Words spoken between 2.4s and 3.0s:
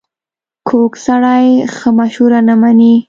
نه مني